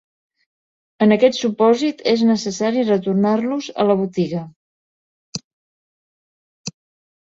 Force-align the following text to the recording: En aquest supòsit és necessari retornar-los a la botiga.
En 1.05 1.13
aquest 1.15 1.37
supòsit 1.41 2.01
és 2.15 2.25
necessari 2.31 2.87
retornar-los 2.89 3.71
a 3.85 3.89
la 3.93 4.01
botiga. 4.03 4.45